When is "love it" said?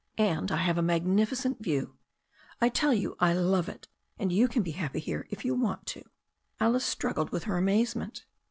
3.35-3.87